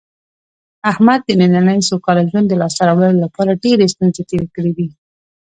[0.91, 4.87] احمد د نننۍ سوکاله ژوند د لاسته راوړلو لپاره ډېرې ستونزې تېرې کړې دي.